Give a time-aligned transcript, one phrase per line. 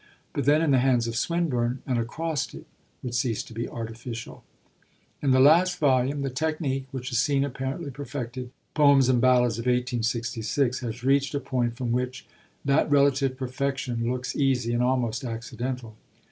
[0.33, 2.63] But then in the hands of Swinburne an acrostic
[3.03, 4.43] would cease to be artificial.
[5.21, 9.21] In this last volume the technique which is seen apparently perfected in the Poems and
[9.21, 12.25] Ballads of 1866 has reached a point from which
[12.65, 15.95] that relative perfection looks easy and almost accidental.